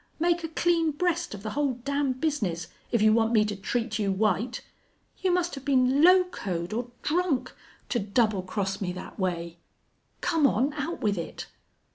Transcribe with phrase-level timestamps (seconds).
[0.19, 3.99] Make a clean breast of the whole damn bizness, if you want me to treat
[3.99, 4.61] you white.
[5.19, 7.53] You must have been locoed or drunk,
[7.89, 9.59] to double cross me thet way.
[10.19, 11.45] Come on, out with it."